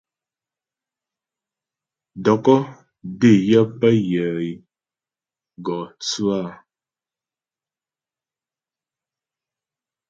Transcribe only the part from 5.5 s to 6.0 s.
gɔ